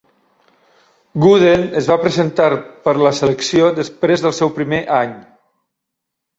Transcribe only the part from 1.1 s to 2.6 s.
Gooden es va presentar